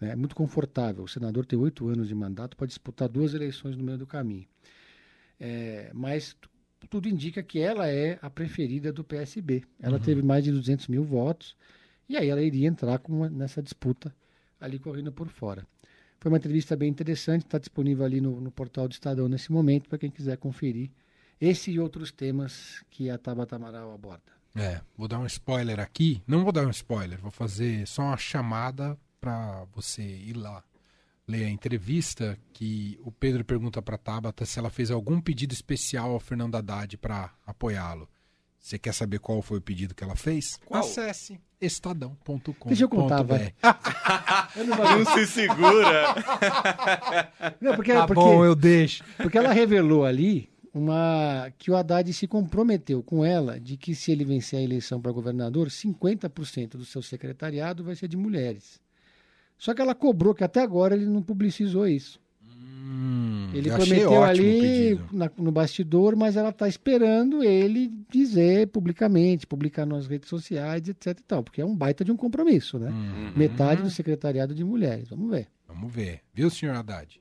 Né? 0.00 0.10
É 0.10 0.16
muito 0.16 0.34
confortável. 0.34 1.04
O 1.04 1.08
senador 1.08 1.46
tem 1.46 1.58
oito 1.58 1.88
anos 1.88 2.08
de 2.08 2.14
mandato, 2.14 2.56
pode 2.56 2.70
disputar 2.70 3.08
duas 3.08 3.34
eleições 3.34 3.76
no 3.76 3.84
meio 3.84 3.98
do 3.98 4.06
caminho. 4.06 4.46
É, 5.38 5.90
mas 5.92 6.36
tudo 6.88 7.08
indica 7.08 7.42
que 7.42 7.58
ela 7.58 7.88
é 7.88 8.18
a 8.22 8.30
preferida 8.30 8.92
do 8.92 9.04
PSB. 9.04 9.64
Ela 9.80 9.96
uhum. 9.96 10.02
teve 10.02 10.22
mais 10.22 10.44
de 10.44 10.52
200 10.52 10.88
mil 10.88 11.04
votos 11.04 11.56
e 12.08 12.16
aí 12.16 12.28
ela 12.28 12.42
iria 12.42 12.68
entrar 12.68 13.00
uma, 13.08 13.28
nessa 13.28 13.62
disputa 13.62 14.14
ali 14.60 14.78
correndo 14.78 15.12
por 15.12 15.28
fora. 15.28 15.66
Foi 16.20 16.30
uma 16.30 16.38
entrevista 16.38 16.74
bem 16.74 16.88
interessante, 16.88 17.44
está 17.44 17.58
disponível 17.58 18.04
ali 18.04 18.20
no, 18.20 18.40
no, 18.40 18.50
portal 18.50 18.88
do 18.88 18.92
Estadão 18.92 19.28
nesse 19.28 19.52
momento 19.52 19.88
para 19.88 19.98
quem 19.98 20.10
quiser 20.10 20.38
conferir 20.38 20.90
esse 21.40 21.70
e 21.70 21.78
outros 21.78 22.10
temas 22.10 22.82
que 22.90 23.10
a 23.10 23.18
Tabata 23.18 23.56
Amaral 23.56 23.92
aborda. 23.92 24.32
É, 24.56 24.80
vou 24.96 25.08
dar 25.08 25.18
um 25.18 25.26
spoiler 25.26 25.80
aqui. 25.80 26.22
Não 26.26 26.44
vou 26.44 26.52
dar 26.52 26.66
um 26.66 26.70
spoiler, 26.70 27.18
vou 27.20 27.30
fazer 27.30 27.86
só 27.86 28.02
uma 28.02 28.16
chamada 28.16 28.96
para 29.24 29.64
você 29.74 30.02
ir 30.02 30.34
lá 30.34 30.62
ler 31.26 31.46
a 31.46 31.48
entrevista 31.48 32.38
que 32.52 33.00
o 33.02 33.10
Pedro 33.10 33.42
pergunta 33.42 33.80
para 33.80 33.94
a 33.94 33.98
Tabata 33.98 34.44
se 34.44 34.58
ela 34.58 34.68
fez 34.68 34.90
algum 34.90 35.18
pedido 35.18 35.54
especial 35.54 36.10
ao 36.10 36.20
Fernando 36.20 36.56
Haddad 36.56 36.98
para 36.98 37.32
apoiá-lo. 37.46 38.06
Você 38.60 38.78
quer 38.78 38.92
saber 38.92 39.20
qual 39.20 39.40
foi 39.40 39.56
o 39.56 39.62
pedido 39.62 39.94
que 39.94 40.04
ela 40.04 40.14
fez? 40.14 40.60
Qual? 40.66 40.82
Acesse 40.82 41.40
estadão.com. 41.58 42.68
Deixa 42.68 42.84
eu 42.84 42.88
contar, 42.90 43.22
vai. 43.22 43.54
não, 44.56 44.98
não 44.98 45.14
se 45.14 45.26
segura. 45.26 46.14
não, 47.62 47.76
porque, 47.76 47.94
tá 47.94 48.06
porque, 48.06 48.20
bom, 48.20 48.44
eu 48.44 48.54
deixo. 48.54 49.02
Porque 49.16 49.38
ela 49.38 49.54
revelou 49.54 50.04
ali 50.04 50.50
uma 50.74 51.50
que 51.56 51.70
o 51.70 51.76
Haddad 51.76 52.12
se 52.12 52.26
comprometeu 52.26 53.02
com 53.02 53.24
ela 53.24 53.58
de 53.58 53.78
que 53.78 53.94
se 53.94 54.12
ele 54.12 54.24
vencer 54.24 54.58
a 54.58 54.62
eleição 54.62 55.00
para 55.00 55.12
governador, 55.12 55.68
50% 55.68 56.72
do 56.72 56.84
seu 56.84 57.00
secretariado 57.00 57.82
vai 57.82 57.96
ser 57.96 58.08
de 58.08 58.18
mulheres. 58.18 58.83
Só 59.64 59.72
que 59.72 59.80
ela 59.80 59.94
cobrou 59.94 60.34
que 60.34 60.44
até 60.44 60.60
agora 60.60 60.94
ele 60.94 61.06
não 61.06 61.22
publicizou 61.22 61.88
isso. 61.88 62.20
Hum, 62.46 63.48
ele 63.54 63.70
prometeu 63.70 64.22
ali 64.22 65.00
na, 65.10 65.30
no 65.38 65.50
bastidor, 65.50 66.14
mas 66.14 66.36
ela 66.36 66.50
está 66.50 66.68
esperando 66.68 67.42
ele 67.42 67.90
dizer 68.10 68.68
publicamente, 68.68 69.46
publicar 69.46 69.86
nas 69.86 70.06
redes 70.06 70.28
sociais, 70.28 70.86
etc. 70.86 71.18
E 71.18 71.22
tal, 71.22 71.42
porque 71.42 71.62
é 71.62 71.64
um 71.64 71.74
baita 71.74 72.04
de 72.04 72.12
um 72.12 72.16
compromisso, 72.16 72.78
né? 72.78 72.90
Uhum. 72.90 73.32
Metade 73.34 73.80
do 73.80 73.88
secretariado 73.88 74.54
de 74.54 74.62
mulheres. 74.62 75.08
Vamos 75.08 75.30
ver. 75.30 75.48
Vamos 75.66 75.90
ver. 75.90 76.20
Viu, 76.34 76.50
senhor 76.50 76.76
Haddad? 76.76 77.18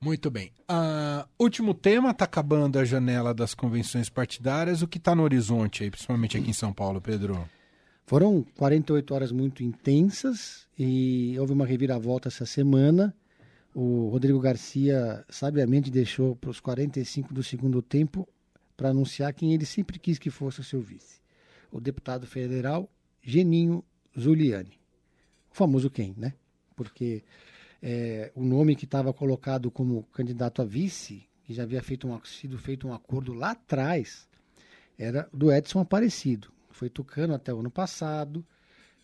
Muito 0.00 0.30
bem. 0.30 0.52
Uh, 0.62 1.28
último 1.38 1.74
tema, 1.74 2.12
está 2.12 2.24
acabando 2.24 2.78
a 2.78 2.86
janela 2.86 3.34
das 3.34 3.52
convenções 3.52 4.08
partidárias. 4.08 4.80
O 4.80 4.88
que 4.88 4.96
está 4.96 5.14
no 5.14 5.24
horizonte 5.24 5.84
aí, 5.84 5.90
principalmente 5.90 6.38
aqui 6.38 6.48
em 6.48 6.54
São 6.54 6.72
Paulo, 6.72 7.02
Pedro? 7.02 7.46
Foram 8.06 8.46
48 8.56 9.12
horas 9.12 9.30
muito 9.30 9.62
intensas 9.62 10.65
e 10.78 11.36
houve 11.38 11.52
uma 11.52 11.66
reviravolta 11.66 12.28
essa 12.28 12.44
semana. 12.44 13.14
O 13.74 14.08
Rodrigo 14.08 14.40
Garcia 14.40 15.24
sabiamente 15.28 15.90
deixou 15.90 16.36
para 16.36 16.50
os 16.50 16.60
45 16.60 17.32
do 17.32 17.42
segundo 17.42 17.82
tempo 17.82 18.28
para 18.76 18.90
anunciar 18.90 19.32
quem 19.32 19.54
ele 19.54 19.64
sempre 19.64 19.98
quis 19.98 20.18
que 20.18 20.30
fosse 20.30 20.60
o 20.60 20.64
seu 20.64 20.80
vice. 20.80 21.20
O 21.70 21.80
deputado 21.80 22.26
federal 22.26 22.90
Geninho 23.22 23.84
Zuliani. 24.18 24.78
O 25.50 25.54
famoso 25.56 25.90
quem, 25.90 26.14
né? 26.16 26.34
Porque 26.74 27.24
é, 27.82 28.30
o 28.34 28.44
nome 28.44 28.76
que 28.76 28.84
estava 28.84 29.12
colocado 29.12 29.70
como 29.70 30.04
candidato 30.12 30.62
a 30.62 30.64
vice, 30.64 31.26
que 31.44 31.54
já 31.54 31.62
havia 31.62 31.82
feito 31.82 32.06
um, 32.08 32.24
sido 32.24 32.58
feito 32.58 32.86
um 32.86 32.92
acordo 32.92 33.32
lá 33.32 33.52
atrás, 33.52 34.28
era 34.98 35.28
do 35.32 35.52
Edson 35.52 35.80
Aparecido. 35.80 36.52
Foi 36.70 36.90
tucano 36.90 37.34
até 37.34 37.52
o 37.52 37.60
ano 37.60 37.70
passado, 37.70 38.44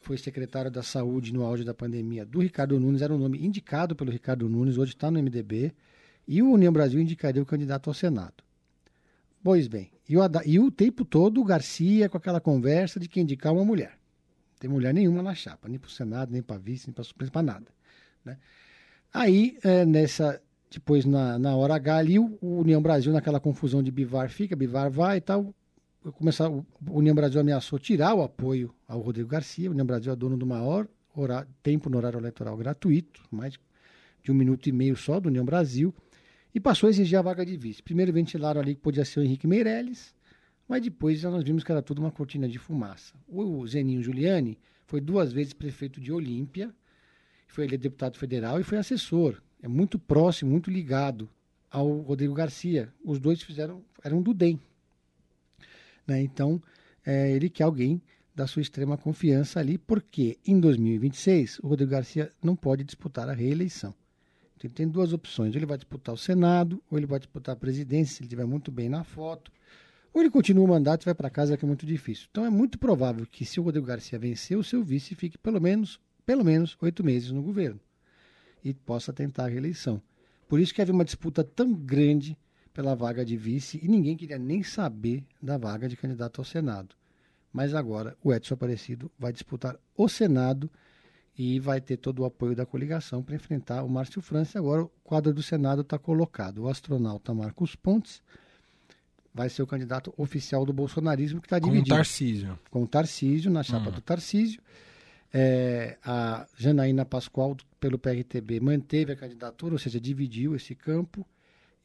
foi 0.02 0.18
secretário 0.18 0.71
da 0.71 0.82
Saúde 0.82 1.32
no 1.32 1.42
auge 1.44 1.64
da 1.64 1.73
pandemia 1.73 2.26
do 2.26 2.40
Ricardo 2.40 2.78
Nunes, 2.78 3.02
era 3.02 3.14
um 3.14 3.18
nome 3.18 3.44
indicado 3.44 3.94
pelo 3.94 4.11
Ricardo 4.11 4.49
Nunes, 4.49 4.76
hoje 4.76 4.92
está 4.92 5.11
no 5.11 5.23
MDB, 5.23 5.73
e 6.26 6.42
o 6.42 6.50
União 6.50 6.73
Brasil 6.73 7.00
indicaria 7.00 7.42
o 7.42 7.47
candidato 7.47 7.88
ao 7.88 7.94
Senado. 7.94 8.44
Pois 9.42 9.66
bem, 9.68 9.90
e 10.09 10.16
o, 10.16 10.21
e 10.44 10.59
o 10.59 10.71
tempo 10.71 11.04
todo 11.04 11.40
o 11.40 11.44
Garcia 11.44 12.09
com 12.09 12.16
aquela 12.16 12.40
conversa 12.40 13.00
de 13.00 13.09
que 13.09 13.21
indicar 13.21 13.52
uma 13.52 13.64
mulher. 13.64 13.99
Não 14.52 14.59
tem 14.59 14.71
mulher 14.71 14.92
nenhuma 14.92 15.23
na 15.23 15.35
chapa, 15.35 15.68
nem 15.68 15.78
para 15.78 15.88
o 15.88 15.90
Senado, 15.90 16.32
nem 16.32 16.42
para 16.42 16.59
vice, 16.59 16.88
nem 16.88 16.94
para 16.94 17.04
suplência, 17.04 17.32
para 17.32 17.42
nada. 17.42 17.66
Né? 18.25 18.37
Aí, 19.12 19.59
é, 19.62 19.85
nessa, 19.85 20.40
depois 20.71 21.04
na, 21.04 21.38
na 21.38 21.56
hora 21.56 21.75
H 21.75 21.97
ali, 21.97 22.18
o, 22.18 22.38
o 22.40 22.61
União 22.61 22.80
Brasil, 22.80 23.12
naquela 23.12 23.40
confusão 23.40 23.82
de 23.82 23.90
Bivar 23.90 24.28
fica, 24.30 24.56
Bivar 24.56 24.90
vai 24.90 25.18
e 25.18 25.21
tal, 25.21 25.54
começar, 26.11 26.50
o 26.50 26.66
União 26.90 27.14
Brasil 27.14 27.40
ameaçou 27.40 27.78
tirar 27.78 28.14
o 28.14 28.23
apoio 28.23 28.75
ao 28.88 29.00
Rodrigo 29.00 29.28
Garcia. 29.28 29.68
O 29.68 29.73
União 29.73 29.87
Brasil 29.87 30.12
é 30.12 30.16
dono 30.16 30.37
do 30.37 30.44
maior 30.44 30.88
horário, 31.14 31.49
tempo 31.62 31.88
no 31.88 31.99
horário 31.99 32.18
eleitoral 32.18 32.56
gratuito, 32.56 33.23
mais 33.30 33.59
de 34.23 34.32
um 34.32 34.35
minuto 34.35 34.68
e 34.68 34.73
meio 34.73 34.97
só 34.97 35.21
do 35.21 35.28
União 35.28 35.44
Brasil, 35.44 35.94
e 36.54 36.59
passou 36.59 36.87
a 36.87 36.90
exigir 36.90 37.18
a 37.18 37.23
vaga 37.23 37.44
de 37.47 37.56
vice. 37.56 37.82
Primeiro 37.82 38.12
ventilaram 38.12 38.61
ali 38.61 38.75
que 38.75 38.80
podia 38.80 39.04
ser 39.04 39.21
o 39.21 39.23
Henrique 39.23 39.47
Meirelles, 39.47 40.14
mas 40.68 40.82
depois 40.82 41.23
nós 41.23 41.44
vimos 41.44 41.62
que 41.62 41.71
era 41.71 41.82
tudo 41.82 42.00
uma 42.00 42.11
cortina 42.11 42.49
de 42.49 42.59
fumaça. 42.59 43.14
O 43.28 43.66
Zeninho 43.66 44.02
Giuliani 44.02 44.59
foi 44.87 45.00
duas 45.00 45.32
vezes 45.32 45.52
prefeito 45.52 46.00
de 46.00 46.12
Olímpia, 46.12 46.75
foi 47.47 47.64
ele 47.64 47.76
deputado 47.76 48.18
federal 48.18 48.59
e 48.59 48.64
foi 48.64 48.78
assessor. 48.78 49.42
É 49.62 49.68
muito 49.68 49.99
próximo, 49.99 50.50
muito 50.50 50.71
ligado 50.71 51.28
ao 51.71 51.99
Rodrigo 52.00 52.35
Garcia. 52.35 52.92
Os 53.04 53.18
dois 53.18 53.42
fizeram, 53.42 53.82
eram 54.02 54.23
do 54.23 54.32
DEM, 54.32 54.59
né? 56.06 56.21
Então, 56.23 56.62
é, 57.04 57.30
ele 57.30 57.49
quer 57.49 57.64
alguém 57.64 58.00
da 58.35 58.47
sua 58.47 58.62
extrema 58.62 58.97
confiança 58.97 59.61
ali, 59.61 59.76
porque 59.76 60.38
em 60.47 60.59
2026 60.59 61.61
o 61.62 61.68
Rodrigo 61.68 61.90
Garcia 61.90 62.30
não 62.42 62.56
pode 62.56 62.85
disputar 62.85 63.28
a 63.28 63.35
reeleição. 63.35 63.94
Então, 64.56 64.68
ele 64.68 64.75
tem 64.75 64.88
duas 64.88 65.12
opções: 65.12 65.54
ele 65.54 65.66
vai 65.66 65.76
disputar 65.76 66.14
o 66.14 66.18
Senado, 66.18 66.82
ou 66.90 66.99
ele 66.99 67.06
vai 67.06 67.18
disputar 67.18 67.54
a 67.54 67.59
presidência, 67.59 68.14
se 68.14 68.21
ele 68.21 68.26
estiver 68.26 68.47
muito 68.47 68.71
bem 68.71 68.88
na 68.88 69.04
foto, 69.04 69.52
ou 70.12 70.21
ele 70.21 70.30
continua 70.30 70.64
o 70.64 70.68
mandato 70.68 71.02
e 71.02 71.06
vai 71.06 71.14
para 71.14 71.30
casa, 71.30 71.56
que 71.56 71.64
é 71.64 71.68
muito 71.68 71.87
difícil. 71.87 72.26
Então, 72.30 72.44
é 72.44 72.50
muito 72.50 72.78
provável 72.78 73.26
que, 73.26 73.44
se 73.44 73.59
o 73.59 73.62
Rodrigo 73.62 73.87
Garcia 73.87 74.18
vencer, 74.18 74.56
o 74.56 74.64
seu 74.64 74.82
vice 74.82 75.14
fique 75.14 75.37
pelo 75.38 75.61
menos 75.61 76.00
pelo 76.25 76.44
menos 76.44 76.76
oito 76.80 77.04
meses 77.04 77.30
no 77.30 77.42
governo 77.42 77.80
e 78.64 78.73
possa 78.73 79.12
tentar 79.12 79.44
a 79.44 79.49
reeleição. 79.49 80.00
Por 80.49 80.61
isso 80.61 80.73
que 80.73 80.80
havia 80.80 80.94
uma 80.94 81.04
disputa 81.04 81.42
tão 81.42 81.73
grande 81.73 82.37
pela 82.72 82.94
vaga 82.94 83.24
de 83.24 83.36
vice 83.36 83.78
e 83.82 83.88
ninguém 83.88 84.16
queria 84.16 84.38
nem 84.38 84.62
saber 84.62 85.24
da 85.40 85.58
vaga 85.58 85.88
de 85.88 85.96
candidato 85.96 86.40
ao 86.40 86.44
Senado. 86.44 86.94
Mas 87.52 87.74
agora 87.74 88.16
o 88.22 88.32
Edson 88.32 88.54
Aparecido 88.54 89.10
vai 89.18 89.32
disputar 89.32 89.76
o 89.96 90.08
Senado 90.08 90.70
e 91.36 91.58
vai 91.60 91.80
ter 91.80 91.96
todo 91.96 92.20
o 92.20 92.24
apoio 92.24 92.54
da 92.54 92.66
coligação 92.66 93.22
para 93.22 93.34
enfrentar 93.34 93.82
o 93.82 93.88
Márcio 93.88 94.22
França. 94.22 94.58
Agora 94.58 94.82
o 94.82 94.90
quadro 95.04 95.32
do 95.32 95.42
Senado 95.42 95.82
está 95.82 95.98
colocado. 95.98 96.62
O 96.62 96.68
astronauta 96.68 97.34
Marcos 97.34 97.74
Pontes 97.74 98.22
vai 99.34 99.48
ser 99.48 99.62
o 99.62 99.66
candidato 99.66 100.12
oficial 100.16 100.64
do 100.64 100.72
bolsonarismo 100.72 101.40
que 101.40 101.46
está 101.46 101.58
dividido. 101.58 101.88
Com 101.88 101.94
o 101.94 101.96
Tarcísio. 101.96 102.58
Com 102.70 102.82
o 102.82 102.86
Tarcísio, 102.86 103.50
na 103.50 103.62
chapa 103.62 103.88
hum. 103.88 103.92
do 103.92 104.00
Tarcísio. 104.00 104.62
É, 105.32 105.96
a 106.04 106.46
Janaína 106.58 107.06
Pascoal, 107.06 107.56
pelo 107.80 107.98
PRTB, 107.98 108.60
manteve 108.60 109.12
a 109.12 109.16
candidatura, 109.16 109.74
ou 109.74 109.78
seja, 109.78 109.98
dividiu 109.98 110.54
esse 110.54 110.74
campo. 110.74 111.26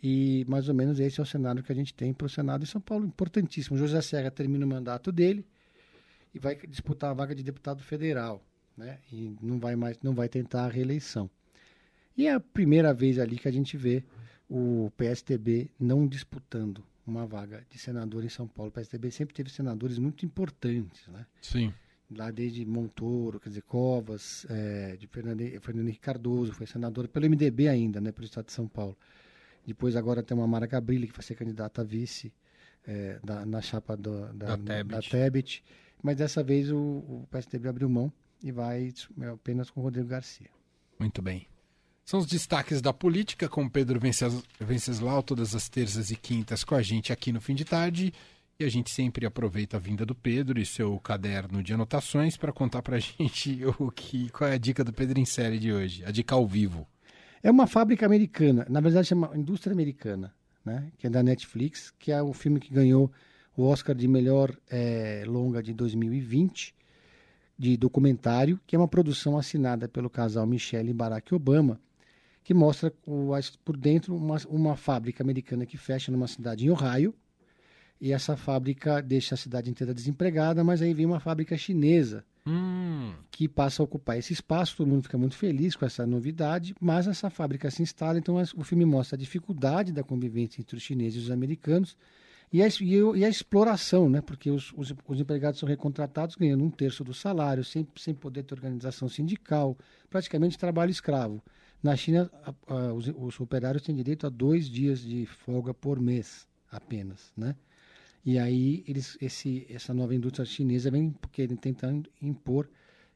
E 0.02 0.46
mais 0.48 0.70
ou 0.70 0.76
menos 0.76 1.00
esse 1.00 1.20
é 1.20 1.24
o 1.24 1.26
cenário 1.26 1.64
que 1.64 1.72
a 1.72 1.76
gente 1.76 1.94
tem 1.94 2.14
para 2.14 2.28
o 2.28 2.30
Senado 2.30 2.64
em 2.64 2.68
São 2.68 2.80
Paulo, 2.80 3.06
importantíssimo. 3.06 3.78
José 3.78 4.02
Serra 4.02 4.30
termina 4.30 4.66
o 4.66 4.70
mandato 4.70 5.12
dele 5.12 5.46
e 6.34 6.40
vai 6.40 6.56
disputar 6.56 7.12
a 7.12 7.14
vaga 7.14 7.34
de 7.34 7.44
deputado 7.44 7.84
federal, 7.84 8.44
né? 8.78 9.00
E 9.12 9.36
não 9.42 9.60
vai 9.60 9.76
mais, 9.76 9.98
não 10.04 10.14
vai 10.14 10.30
tentar 10.30 10.66
a 10.66 10.70
reeleição. 10.70 11.30
E 12.16 12.28
é 12.28 12.34
a 12.34 12.40
primeira 12.40 12.94
vez 12.94 13.18
ali 13.18 13.38
que 13.38 13.48
a 13.48 13.52
gente 13.52 13.76
vê 13.76 14.04
o 14.50 14.92
PSTB 14.96 15.70
não 15.80 16.08
disputando 16.08 16.84
uma 17.06 17.26
vaga 17.26 17.66
de 17.70 17.80
senador 17.80 18.24
em 18.24 18.30
São 18.30 18.48
Paulo. 18.48 18.70
O 18.70 18.74
PSTB 18.74 19.12
sempre 19.12 19.34
teve 19.34 19.50
senadores 19.50 19.98
muito 19.98 20.26
importantes, 20.26 21.08
né? 21.08 21.26
Sim. 21.42 21.74
Lá 22.10 22.32
desde 22.32 22.66
Montoro, 22.66 23.40
quer 23.40 23.50
dizer, 23.50 23.64
Covas, 23.64 24.46
é, 24.50 24.96
de 24.96 25.08
Fernando, 25.08 25.42
Fernando 25.60 25.88
Henrique 25.88 26.00
Cardoso, 26.00 26.54
foi 26.54 26.66
senador 26.66 27.08
pelo 27.08 27.26
MDB 27.30 27.68
ainda, 27.68 28.00
né, 28.00 28.14
pelo 28.14 28.26
Estado 28.26 28.46
de 28.46 28.54
São 28.54 28.68
Paulo. 28.68 28.98
Depois 29.68 29.98
agora 29.98 30.24
tem 30.24 30.36
uma 30.36 30.48
Mara 30.48 30.66
Gabrilli, 30.66 31.08
que 31.08 31.14
vai 31.14 31.22
ser 31.22 31.36
candidata 31.36 31.82
a 31.82 31.84
vice 31.84 32.34
é, 32.88 33.20
da, 33.22 33.46
na 33.46 33.62
chapa 33.62 33.98
do, 33.98 34.34
da, 34.34 34.56
da, 34.56 34.84
da 34.84 35.02
Tebet. 35.02 35.62
Mas 36.02 36.16
dessa 36.16 36.42
vez 36.42 36.72
o, 36.72 36.78
o 36.78 37.28
PSDB 37.30 37.68
abriu 37.68 37.90
mão 37.90 38.12
e 38.42 38.50
vai 38.50 38.94
é, 39.22 39.28
apenas 39.28 39.70
com 39.70 39.82
o 39.82 39.84
Rodrigo 39.84 40.08
Garcia. 40.08 40.50
Muito 40.98 41.22
bem. 41.22 41.46
São 42.06 42.22
os 42.22 42.26
destaques 42.26 42.82
da 42.82 42.94
política 42.94 43.50
com 43.50 43.68
Pedro 43.68 44.00
Venceslau, 44.00 45.22
todas 45.22 45.54
as 45.54 45.68
terças 45.68 46.12
e 46.12 46.16
quintas 46.16 46.64
com 46.64 46.74
a 46.74 46.82
gente 46.82 47.12
aqui 47.12 47.34
no 47.34 47.42
fim 47.42 47.54
de 47.54 47.66
tarde. 47.66 48.14
E 48.58 48.64
a 48.64 48.70
gente 48.70 48.90
sempre 48.90 49.26
aproveita 49.26 49.76
a 49.76 49.80
vinda 49.80 50.06
do 50.06 50.16
Pedro 50.16 50.58
e 50.60 50.66
seu 50.66 50.98
caderno 51.00 51.62
de 51.62 51.74
anotações 51.74 52.38
para 52.38 52.54
contar 52.54 52.82
para 52.82 52.96
a 52.96 53.00
gente 53.04 53.60
o 53.78 53.92
que, 53.92 54.30
qual 54.30 54.50
é 54.50 54.54
a 54.54 54.58
dica 54.58 54.82
do 54.86 54.94
Pedro 54.94 55.20
em 55.20 55.26
série 55.26 55.60
de 55.60 55.74
hoje, 55.74 56.06
a 56.06 56.12
dica 56.12 56.34
ao 56.34 56.48
vivo. 56.48 56.88
É 57.48 57.50
uma 57.50 57.66
fábrica 57.66 58.06
americana, 58.06 58.68
na 58.70 58.82
verdade 58.82 59.08
chama 59.08 59.32
indústria 59.34 59.72
americana, 59.72 60.36
né? 60.66 60.92
Que 60.98 61.08
é 61.08 61.10
da 61.10 61.24
Netflix, 61.24 61.94
que 61.98 62.12
é 62.12 62.22
o 62.22 62.34
filme 62.34 62.60
que 62.60 62.70
ganhou 62.70 63.10
o 63.56 63.64
Oscar 63.64 63.96
de 63.96 64.06
melhor 64.06 64.54
é, 64.70 65.24
longa 65.26 65.64
de 65.64 65.74
2020, 65.74 66.76
de 67.58 67.78
documentário, 67.78 68.60
que 68.68 68.76
é 68.76 68.78
uma 68.78 68.88
produção 68.90 69.38
assinada 69.38 69.88
pelo 69.88 70.10
casal 70.10 70.46
Michelle 70.46 70.90
e 70.90 70.94
Barack 70.94 71.34
Obama, 71.34 71.80
que 72.44 72.54
mostra 72.54 72.92
o, 73.06 73.32
por 73.64 73.78
dentro 73.78 74.14
uma, 74.14 74.36
uma 74.50 74.76
fábrica 74.76 75.24
americana 75.24 75.66
que 75.66 75.78
fecha 75.78 76.12
numa 76.12 76.28
cidade 76.28 76.66
em 76.66 76.70
Ohio, 76.70 77.16
e 78.02 78.12
essa 78.12 78.36
fábrica 78.36 79.02
deixa 79.02 79.36
a 79.36 79.38
cidade 79.38 79.70
inteira 79.70 79.94
desempregada, 79.94 80.66
mas 80.66 80.82
aí 80.82 80.94
vem 80.94 81.06
uma 81.06 81.22
fábrica 81.22 81.56
chinesa 81.56 82.26
hum. 82.48 83.14
que 83.30 83.48
passa 83.48 83.82
a 83.82 83.86
ocupar 83.86 84.18
esse 84.18 84.34
espaço. 84.34 84.78
Todo 84.78 84.88
mundo 84.88 85.04
fica 85.04 85.18
muito 85.18 85.36
feliz 85.36 85.76
com 85.76 85.86
essa 85.86 86.06
novidade, 86.06 86.74
mas 86.80 87.08
essa 87.08 87.30
fábrica 87.30 87.70
se 87.70 87.82
instala. 87.82 88.18
Então 88.18 88.36
o 88.56 88.64
filme 88.64 88.86
mostra 88.86 89.16
a 89.16 89.20
dificuldade 89.20 89.92
da 89.92 90.04
convivência 90.04 90.62
entre 90.62 90.78
os 90.78 90.84
chineses 90.84 91.22
e 91.22 91.26
os 91.26 91.32
americanos 91.32 91.98
e 92.52 92.64
a, 92.64 92.68
e 93.16 93.26
a 93.26 93.30
exploração, 93.30 94.10
né? 94.10 94.22
porque 94.22 94.50
os, 94.50 94.72
os, 94.76 94.94
os, 95.06 95.20
empregados 95.20 95.60
são 95.60 95.68
recontratados 95.68 96.36
ganhando 96.36 96.64
um 96.64 96.70
terço 96.70 97.04
do 97.04 97.14
salário, 97.14 97.64
sem, 97.64 97.86
sem 97.98 98.14
poder 98.14 98.44
ter 98.44 98.56
organização 98.56 99.10
sindical, 99.10 99.78
praticamente 100.10 100.58
trabalho 100.58 100.90
escravo. 100.90 101.44
Na 101.84 101.96
China, 101.96 102.32
a, 102.44 102.54
a, 102.74 102.94
os, 102.94 103.08
os 103.16 103.40
operários 103.40 103.84
têm 103.84 103.96
direito 103.96 104.26
a 104.26 104.30
dois 104.30 104.70
dias 104.70 105.02
de 105.02 105.26
folga 105.26 105.74
por 105.74 106.00
mês 106.00 106.48
apenas, 106.72 107.32
né? 107.36 107.56
E 108.28 108.38
aí 108.38 108.84
eles, 108.86 109.18
esse, 109.22 109.66
essa 109.70 109.94
nova 109.94 110.14
indústria 110.14 110.44
chinesa 110.44 110.92
vem 110.92 111.16
querendo 111.32 111.58
tentando 111.60 112.10
impor 112.22 112.70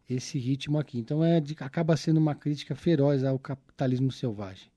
esse 0.10 0.39
ritmo 0.39 0.80
aqui. 0.80 1.00
Então 1.00 1.22
é 1.22 1.41
de, 1.41 1.53
acaba 1.60 1.98
sendo 1.98 2.15
uma 2.18 2.34
crítica 2.34 2.75
feroz 2.75 3.25
ao 3.25 3.38
capitalismo 3.38 4.10
selvagem. 4.10 4.72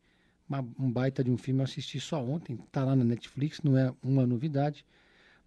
Uma, 0.48 0.58
um 0.76 0.90
baita 0.90 1.22
de 1.22 1.30
um 1.30 1.38
filme 1.38 1.60
eu 1.60 1.64
assisti 1.64 2.00
só 2.00 2.20
ontem, 2.20 2.58
tá 2.72 2.84
lá 2.84 2.96
na 2.96 3.04
Netflix, 3.04 3.60
não 3.62 3.78
é 3.78 3.94
uma 4.02 4.26
novidade, 4.26 4.84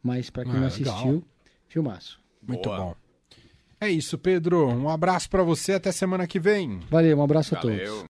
mas 0.01 0.29
para 0.29 0.45
quem 0.45 0.53
ah, 0.53 0.59
não 0.61 0.67
assistiu, 0.67 1.15
legal. 1.15 1.23
filmaço. 1.67 2.21
Muito 2.41 2.69
Boa. 2.69 2.77
bom. 2.77 2.95
É 3.81 3.89
isso, 3.89 4.17
Pedro. 4.17 4.69
Um 4.69 4.87
abraço 4.87 5.29
para 5.29 5.43
você, 5.43 5.73
até 5.73 5.91
semana 5.91 6.25
que 6.25 6.39
vem. 6.39 6.79
Valeu, 6.89 7.17
um 7.17 7.21
abraço 7.21 7.53
Valeu. 7.55 7.75
a 7.75 7.87
todos. 7.87 8.03